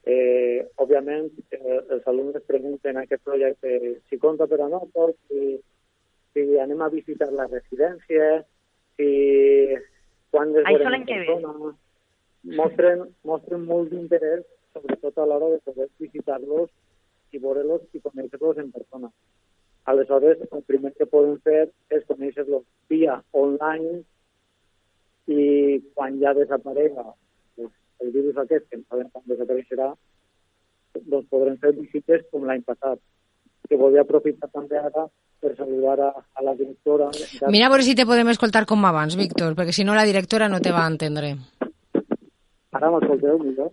Eh, 0.04 0.66
òbviament, 0.76 1.30
eh, 1.50 1.80
els 1.90 2.06
alumnes 2.06 2.42
pregunten 2.42 2.96
a 2.96 3.02
aquest 3.02 3.22
projecte 3.22 4.00
si 4.10 4.18
compta 4.18 4.46
per 4.46 4.60
a 4.60 4.68
nosaltres, 4.68 5.14
si, 5.28 5.60
si 6.34 6.58
anem 6.58 6.82
a 6.82 6.88
visitar 6.88 7.30
la 7.32 7.46
residència, 7.46 8.44
si 9.02 9.78
quan 10.30 10.52
les 10.54 10.66
Això 10.68 10.90
l'any 10.90 11.02
en 11.02 11.08
que 11.08 11.18
ve. 11.26 11.74
Mostren, 12.58 13.04
mostren 13.28 13.66
molt 13.68 13.92
d'interès, 13.92 14.42
sobretot 14.74 15.18
a 15.18 15.26
l'hora 15.28 15.50
de 15.52 15.60
poder 15.66 15.86
visitar-los 16.02 16.70
i 17.32 17.40
veure-los 17.42 17.84
i 17.94 18.00
conèixer-los 18.02 18.58
en 18.58 18.72
persona. 18.74 19.10
Aleshores, 19.90 20.42
el 20.50 20.62
primer 20.66 20.92
que 20.98 21.06
podem 21.10 21.38
fer 21.46 21.68
és 21.94 22.02
conèixer-los 22.10 22.64
via 22.90 23.20
online 23.32 24.02
i 25.30 25.44
quan 25.94 26.18
ja 26.22 26.34
desaparega 26.34 27.04
pues, 27.54 27.70
el 28.02 28.10
virus 28.16 28.38
aquest, 28.42 28.66
que 28.68 28.80
no 28.80 28.88
sabem 28.90 29.10
quan 29.14 29.28
desapareixerà, 29.30 29.92
doncs 30.98 31.30
podrem 31.30 31.58
fer 31.62 31.74
visites 31.78 32.26
com 32.30 32.46
l'any 32.46 32.66
passat. 32.66 32.98
Que 33.68 33.78
volia 33.78 34.02
aprofitar 34.02 34.50
també 34.50 34.82
ara 34.82 35.06
per 35.42 35.52
saludar 35.58 35.98
a, 36.06 36.10
a 36.38 36.44
la 36.46 36.54
directora. 36.54 37.10
Mira 37.50 37.66
a 37.66 37.72
veure 37.72 37.82
si 37.84 37.96
te 37.98 38.06
podem 38.06 38.30
escoltar 38.30 38.64
com 38.70 38.84
abans, 38.86 39.16
Víctor, 39.18 39.56
perquè 39.58 39.74
si 39.74 39.84
no 39.84 39.96
la 39.98 40.06
directora 40.08 40.48
no 40.48 40.60
te 40.62 40.70
va 40.74 40.86
entendre. 40.86 41.34
Ara 42.72 42.90
m'escolteu 42.94 43.40
millor? 43.42 43.72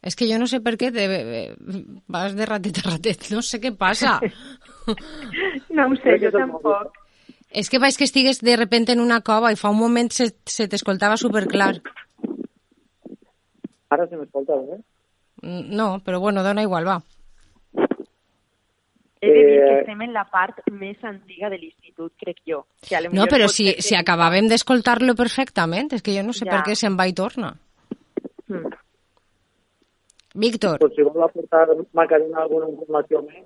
És 0.00 0.14
que 0.14 0.28
jo 0.30 0.38
no 0.38 0.46
sé 0.46 0.60
per 0.62 0.76
què 0.78 0.92
te... 0.94 1.04
vas 2.06 2.36
de 2.38 2.46
ratet 2.46 2.78
a 2.80 2.86
ratet, 2.92 3.26
no 3.34 3.42
sé 3.42 3.60
què 3.60 3.74
passa. 3.76 4.18
No 5.76 5.84
ho 5.84 5.96
sé, 6.00 6.14
jo 6.22 6.30
tampoc. 6.32 6.94
És 7.52 7.68
que 7.68 7.76
vaig 7.82 7.92
que 8.00 8.06
estigues 8.08 8.38
de 8.40 8.54
repente 8.56 8.94
en 8.94 9.02
una 9.04 9.18
cova 9.20 9.50
i 9.52 9.58
fa 9.60 9.68
un 9.68 9.76
moment 9.76 10.08
se, 10.08 10.30
se 10.48 10.64
t'escoltava 10.64 11.18
superclar. 11.20 11.74
Ara 13.92 14.06
se 14.08 14.16
m'escolta 14.16 14.56
bé? 14.62 14.78
Mm, 15.42 15.76
No, 15.76 15.90
però 16.04 16.20
bueno, 16.24 16.42
dona 16.42 16.64
igual, 16.64 16.88
va. 16.88 16.96
He 19.20 19.26
de 19.26 19.34
dir 19.34 19.58
que 19.58 19.70
Eh, 19.74 19.78
estem 19.80 20.02
en 20.02 20.12
la 20.14 20.24
part 20.30 20.60
més 20.70 21.02
antiga 21.02 21.48
de 21.50 21.58
l'institut, 21.58 22.12
crec 22.20 22.36
jo. 22.46 22.64
Que 22.88 23.00
No, 23.12 23.26
però 23.26 23.48
si, 23.48 23.72
si 23.82 23.96
acabàvem 23.98 24.46
d'escoltar-lo 24.48 25.14
perfectament, 25.18 25.92
és 25.92 26.02
que 26.02 26.14
jo 26.14 26.22
no 26.22 26.32
sé 26.32 26.44
Ja. 26.46 26.52
per 26.52 26.60
què 26.68 26.74
se'n 26.76 26.96
va 26.96 27.08
i 27.08 27.12
torna. 27.14 27.54
Mm. 28.48 28.70
Víctor, 30.34 30.78
Pues 30.78 30.92
si 30.94 31.02
vol 31.02 31.22
aportar 31.24 31.66
Macarena 31.92 32.42
alguna 32.42 32.68
informació 32.68 33.22
més. 33.22 33.44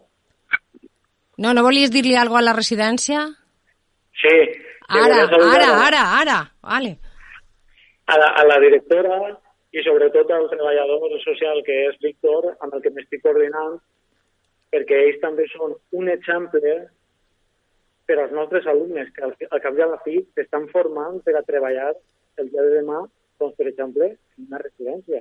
no, 1.39 1.55
no 1.55 1.63
volies 1.63 1.91
dir-li 1.91 2.15
alguna 2.17 2.41
a 2.41 2.49
la 2.51 2.53
residència? 2.53 3.23
Sí. 4.21 4.37
Ara, 4.89 5.23
ara, 5.25 5.71
ara, 5.87 6.03
ara, 6.21 6.39
vale. 6.61 6.99
a 8.07 8.19
la, 8.19 8.27
a 8.27 8.45
la 8.45 8.59
directora 8.61 9.39
i 9.73 9.81
sobretot 9.83 10.31
al 10.31 10.51
treballador 10.51 11.09
social 11.25 11.63
que 11.65 11.73
és 11.89 11.97
Víctor, 12.03 12.51
amb 12.61 12.75
el 12.75 12.83
que 12.83 12.91
m'estic 12.91 13.23
coordinant, 13.23 13.79
perquè 14.73 14.99
ells 15.07 15.21
també 15.23 15.47
són 15.53 15.75
un 16.01 16.09
exemple 16.09 16.75
per 18.09 18.19
als 18.19 18.33
nostres 18.35 18.67
alumnes 18.67 19.11
que 19.15 19.25
al, 19.27 19.35
al 19.51 19.63
cap 19.65 19.79
i 19.79 19.85
a 19.85 19.91
la 19.93 20.01
fi 20.05 20.19
s'estan 20.35 20.69
formant 20.73 21.21
per 21.27 21.37
a 21.39 21.45
treballar 21.47 21.93
el 22.41 22.49
dia 22.49 22.65
de 22.65 22.79
demà, 22.79 23.03
doncs, 23.41 23.57
per 23.59 23.69
exemple, 23.69 24.09
en 24.39 24.47
una 24.49 24.61
residència. 24.63 25.21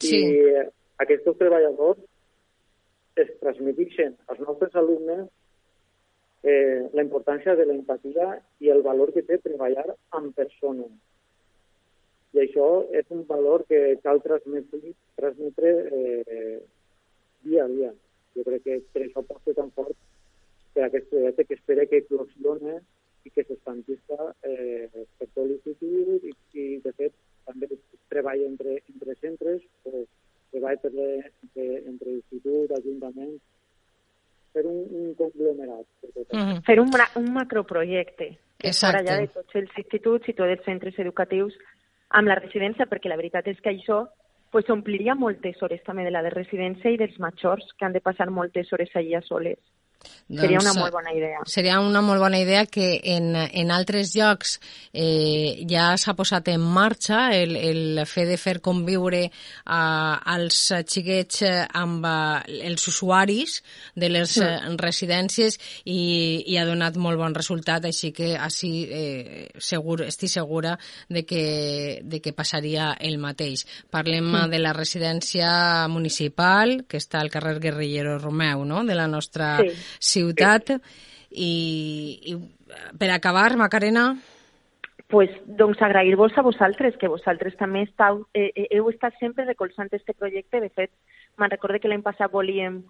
Sí. 0.00 0.20
I 0.20 0.66
aquests 1.02 1.38
treballadors 1.40 2.02
es 3.22 3.30
transmetixen 3.40 4.14
als 4.28 4.40
nostres 4.42 4.74
alumnes 4.76 5.24
eh, 6.42 6.84
la 6.92 7.02
importància 7.02 7.54
de 7.56 7.66
la 7.66 7.74
empatia 7.78 8.28
i 8.60 8.70
el 8.74 8.82
valor 8.86 9.14
que 9.14 9.24
té 9.26 9.38
treballar 9.42 9.86
amb 10.18 10.34
persones. 10.36 10.92
I 12.34 12.42
això 12.44 12.68
és 12.90 13.06
un 13.14 13.22
valor 13.28 13.62
que 13.68 13.96
cal 14.02 14.20
transmetre, 14.22 14.94
transmetre 15.16 15.74
eh, 15.94 16.56
dia 17.46 17.64
a 17.64 17.70
dia. 17.70 17.92
Jo 18.34 18.44
crec 18.46 18.64
que 18.66 18.80
per 18.92 19.04
això 19.04 19.22
pot 19.26 19.40
ser 19.44 19.54
tan 19.58 19.70
fort 19.76 19.96
per 20.74 20.84
aquest 20.88 21.08
projecte 21.10 21.46
que 21.48 21.58
espera 21.58 21.86
que 21.86 22.02
eclosione 22.02 22.80
i 23.24 23.30
que 23.30 23.44
s'expandisca 23.46 24.18
eh, 24.44 24.88
per 25.18 25.28
tot 25.32 25.46
l'institut 25.48 26.26
i, 26.28 26.34
i, 26.60 26.64
de 26.84 26.92
fet, 26.98 27.14
també 27.48 27.70
treballa 28.12 28.46
entre, 28.50 28.80
entre 28.92 29.16
centres 29.20 29.62
o 29.88 30.04
treballa 30.52 30.80
per 30.82 30.92
le, 30.94 31.08
entre, 31.24 31.68
entre 31.90 32.16
institut, 32.18 32.74
ajuntament, 32.76 33.36
per 34.54 34.64
un, 34.70 34.82
un 35.00 35.14
conglomerat. 35.18 35.86
Per 36.02 36.10
tot 36.10 36.26
això. 36.26 36.42
Mhm. 36.42 36.60
Fer 36.68 36.78
un, 36.82 36.92
un 37.22 37.30
macroprojecte 37.38 38.28
que 38.58 38.70
Exacte. 38.70 39.06
ja 39.08 39.16
de 39.22 39.30
tots 39.38 39.62
els 39.62 39.80
instituts 39.82 40.30
i 40.30 40.36
tots 40.36 40.58
els 40.58 40.68
centres 40.68 41.00
educatius 41.02 41.56
amb 42.14 42.30
la 42.30 42.38
residència, 42.38 42.86
perquè 42.90 43.10
la 43.10 43.18
veritat 43.18 43.48
és 43.50 43.58
que 43.60 43.72
això 43.72 44.04
pues 44.54 44.68
ompliria 44.70 45.16
moltes 45.18 45.60
hores 45.66 45.80
també 45.82 46.04
de 46.06 46.12
la 46.14 46.20
de 46.22 46.30
residència 46.30 46.92
i 46.94 46.98
dels 47.00 47.16
majors, 47.18 47.64
que 47.74 47.88
han 47.88 47.94
de 47.96 48.00
passar 48.00 48.28
moltes 48.30 48.68
hores 48.70 48.92
allà 48.94 49.18
soles. 49.26 49.58
Doncs, 50.24 50.40
seria 50.40 50.60
una 50.62 50.72
molt 50.72 50.94
bona 50.94 51.12
idea. 51.12 51.40
Seria 51.44 51.80
una 51.84 52.00
molt 52.00 52.22
bona 52.22 52.38
idea 52.40 52.64
que 52.64 53.00
en, 53.12 53.34
en 53.36 53.70
altres 53.70 54.14
llocs 54.16 54.54
eh, 54.92 55.66
ja 55.68 55.90
s'ha 56.00 56.14
posat 56.16 56.48
en 56.48 56.62
marxa 56.64 57.26
el, 57.36 57.52
el 57.60 58.00
fer 58.08 58.24
de 58.30 58.38
fer 58.40 58.54
conviure 58.64 59.20
eh, 59.26 59.30
als 59.68 60.60
xiquets 60.88 61.42
amb 61.44 62.06
eh, 62.08 62.62
els 62.70 62.88
usuaris 62.88 63.58
de 64.00 64.08
les 64.08 64.32
sí. 64.38 64.44
Eh, 64.44 64.72
residències 64.80 65.58
i, 65.84 65.98
i 66.48 66.56
ha 66.56 66.64
donat 66.64 66.96
molt 66.96 67.20
bon 67.20 67.36
resultat, 67.36 67.84
així 67.84 68.14
que 68.16 68.32
així 68.40 68.72
eh, 68.88 69.46
segur, 69.60 70.06
estic 70.08 70.32
segura 70.32 70.72
de 71.12 71.26
que, 71.28 72.00
de 72.00 72.22
que 72.24 72.32
passaria 72.32 72.94
el 72.96 73.20
mateix. 73.20 73.66
Parlem 73.92 74.32
sí. 74.32 74.44
de 74.56 74.62
la 74.62 74.72
residència 74.72 75.52
municipal, 75.92 76.78
que 76.88 76.96
està 76.96 77.20
al 77.20 77.32
carrer 77.34 77.58
Guerrillero 77.60 78.16
Romeu, 78.18 78.64
no?, 78.64 78.86
de 78.88 78.96
la 78.96 79.06
nostra 79.10 79.58
sí 79.60 79.74
ciutat. 80.00 80.76
I, 81.30 81.52
i 82.30 82.36
per 82.98 83.10
acabar, 83.10 83.56
Macarena... 83.56 84.14
Pues, 85.10 85.30
doncs 85.46 85.78
agrair-vos 85.84 86.32
a 86.38 86.42
vosaltres, 86.42 86.96
que 86.98 87.10
vosaltres 87.12 87.54
també 87.60 87.84
estàu, 87.84 88.22
eh, 88.34 88.48
eh, 88.56 88.64
heu 88.74 88.88
estat 88.90 89.14
sempre 89.20 89.44
recolzant 89.44 89.92
este 89.92 90.14
projecte. 90.16 90.62
De 90.62 90.70
fet, 90.72 90.90
me'n 91.38 91.52
recorde 91.52 91.78
que 91.78 91.90
l'any 91.90 92.02
passat 92.02 92.32
volíem 92.32 92.80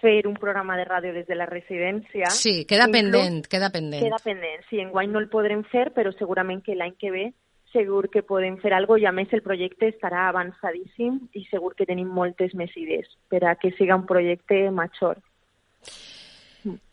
fer 0.00 0.26
un 0.28 0.36
programa 0.38 0.76
de 0.78 0.84
ràdio 0.86 1.12
des 1.12 1.26
de 1.26 1.36
la 1.36 1.48
residència. 1.50 2.30
Sí, 2.30 2.62
queda 2.68 2.86
Inclús, 2.88 3.00
pendent, 3.00 3.48
queda 3.50 3.70
pendent. 3.74 4.04
Queda 4.04 4.20
pendent, 4.22 4.64
sí, 4.70 4.80
enguany 4.80 5.10
no 5.12 5.20
el 5.20 5.28
podrem 5.32 5.64
fer, 5.72 5.90
però 5.96 6.12
segurament 6.14 6.62
que 6.64 6.76
l'any 6.78 6.94
que 7.00 7.12
ve 7.12 7.26
segur 7.74 8.08
que 8.08 8.22
podem 8.22 8.56
fer 8.62 8.72
alguna 8.72 8.94
cosa 8.94 9.02
i 9.02 9.08
a 9.10 9.12
més 9.12 9.32
el 9.34 9.42
projecte 9.42 9.90
estarà 9.90 10.28
avançadíssim 10.30 11.18
i 11.34 11.42
segur 11.50 11.74
que 11.74 11.88
tenim 11.88 12.08
moltes 12.08 12.54
més 12.54 12.72
idees 12.78 13.10
per 13.28 13.42
a 13.44 13.56
que 13.58 13.74
siga 13.74 13.98
un 13.98 14.06
projecte 14.06 14.70
major. 14.70 15.18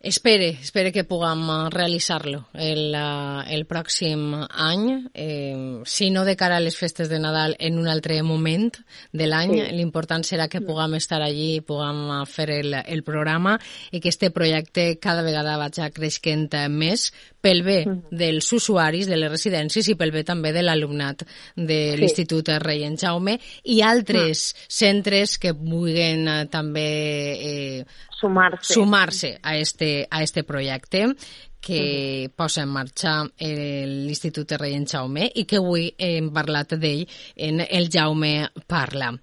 Espere, 0.01 0.57
espere 0.59 0.91
que 0.91 1.03
puguem 1.05 1.43
eh, 1.45 1.69
realitzar-lo 1.69 2.47
el, 2.57 2.95
uh, 2.97 3.43
el 3.53 3.67
pròxim 3.69 4.33
any, 4.49 4.87
eh, 5.13 5.81
si 5.85 6.09
no 6.09 6.25
de 6.25 6.35
cara 6.35 6.57
a 6.57 6.63
les 6.63 6.75
festes 6.75 7.07
de 7.07 7.19
Nadal 7.21 7.55
en 7.59 7.77
un 7.79 7.87
altre 7.87 8.17
moment 8.25 8.73
de 9.13 9.29
l'any, 9.29 9.53
sí. 9.59 9.67
l'important 9.77 10.25
serà 10.27 10.49
que 10.49 10.63
puguem 10.65 10.97
estar 10.97 11.21
allí 11.21 11.59
i 11.59 11.61
puguem 11.61 12.01
eh, 12.17 12.19
fer 12.25 12.49
el, 12.57 12.75
el 12.81 13.05
programa 13.07 13.55
i 13.91 14.01
que 14.01 14.09
este 14.09 14.31
projecte 14.33 14.97
cada 14.99 15.23
vegada 15.23 15.59
vagi 15.61 15.87
creixent 15.93 16.49
més 16.73 17.11
pel 17.41 17.61
bé 17.63 17.79
dels 18.11 18.51
usuaris 18.53 19.07
de 19.07 19.17
les 19.21 19.31
residències 19.31 19.87
i 19.87 19.95
pel 19.97 20.11
bé 20.11 20.25
també 20.25 20.51
de 20.51 20.65
l'alumnat 20.65 21.23
de 21.55 21.81
sí. 21.93 21.97
l'Institut 22.01 22.51
Rei 22.65 22.83
en 22.89 22.97
Jaume 22.97 23.37
i 23.63 23.81
altres 23.85 24.49
ah. 24.51 24.65
centres 24.81 25.37
que 25.37 25.53
vulguin 25.53 26.25
també 26.51 26.89
eh, 27.37 27.85
sumar-se 28.21 28.73
sumar 28.73 29.09
a 29.41 29.57
este, 29.57 30.07
a 30.09 30.21
este 30.23 30.43
projecte 30.43 31.07
que 31.61 32.27
mm. 32.27 32.35
posa 32.35 32.63
en 32.63 32.69
marxa 32.73 33.13
l'Institut 33.39 34.49
de 34.49 34.57
Rei 34.57 34.73
en 34.75 34.87
Jaume 34.89 35.29
i 35.35 35.45
que 35.45 35.61
avui 35.61 35.91
hem 35.97 36.31
parlat 36.33 36.73
d'ell 36.81 37.05
en 37.37 37.61
El 37.67 37.89
Jaume 37.93 38.49
Parla. 38.67 39.13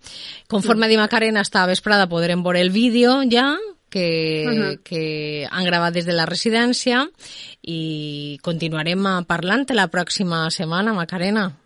Conforme 0.46 0.86
mm. 0.86 1.02
Macarena 1.02 1.42
està 1.42 1.66
vesprada 1.66 2.08
podrem 2.08 2.44
veure 2.46 2.62
el 2.62 2.70
vídeo 2.70 3.18
ja 3.28 3.50
que, 3.90 4.44
uh 4.46 4.52
-huh. 4.52 4.82
que 4.82 5.46
han 5.50 5.64
gravat 5.64 5.94
des 5.94 6.06
de 6.06 6.12
la 6.12 6.26
residència 6.26 7.08
i 7.62 8.38
continuarem 8.42 9.24
parlant 9.26 9.66
la 9.74 9.88
pròxima 9.88 10.50
setmana, 10.50 10.92
Macarena. 10.92 11.56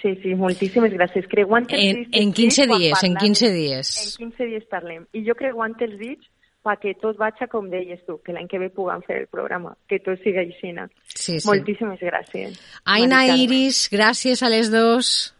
Sí, 0.00 0.16
sí, 0.22 0.34
moltíssimes 0.34 0.92
gràcies. 0.92 1.28
Creuant 1.28 1.66
els 1.70 1.82
en, 1.84 2.06
en 2.12 2.32
15 2.32 2.66
dies, 2.66 3.02
en 3.02 3.14
15 3.14 3.52
dies. 3.52 4.18
En 4.20 4.30
15 4.30 4.46
dies 4.46 4.64
parlem. 4.70 5.06
I 5.12 5.22
jo 5.26 5.34
creuant 5.34 5.76
els 5.80 5.98
dits 5.98 6.31
perquè 6.62 6.94
tot 7.00 7.18
vagi 7.18 7.48
com 7.50 7.68
deies 7.70 8.00
tu, 8.06 8.18
que 8.22 8.34
l'any 8.34 8.48
que 8.50 8.60
ve 8.62 8.70
puguem 8.74 9.02
fer 9.06 9.22
el 9.24 9.28
programa, 9.30 9.74
que 9.90 9.98
tot 10.02 10.20
sigui 10.22 10.44
així. 10.44 10.72
Sí, 11.14 11.38
sí. 11.40 11.48
Moltíssimes 11.48 12.00
gràcies. 12.00 12.58
Aina 12.84 13.24
Iris, 13.34 13.88
gràcies 13.92 14.42
a 14.42 14.50
les 14.52 14.70
dos. 14.72 15.34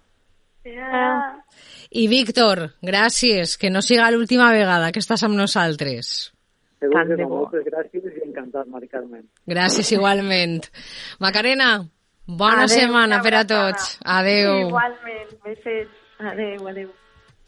Ja. 0.66 1.42
I 1.92 2.06
Víctor, 2.08 2.70
gràcies, 2.82 3.56
que 3.58 3.70
no 3.70 3.82
siga 3.82 4.10
l'última 4.10 4.50
vegada 4.54 4.92
que 4.92 5.02
estàs 5.02 5.24
amb 5.26 5.36
nosaltres. 5.38 6.32
Segur 6.82 7.02
que 7.06 7.18
no, 7.20 7.28
moltes 7.30 7.66
gràcies 7.68 8.06
i 8.10 8.24
encantat, 8.26 8.66
Mari 8.70 8.88
Carmen. 8.90 9.26
Gràcies 9.46 9.92
igualment. 9.94 10.64
Macarena, 11.22 11.74
bona 12.26 12.64
adeu, 12.64 12.74
setmana 12.74 13.20
per 13.22 13.36
a 13.38 13.44
tots. 13.46 13.94
Adeu. 14.02 14.66
Igualment, 14.66 15.36
besets. 15.44 16.02
Adeu, 16.32 16.66
adeu. 16.70 16.90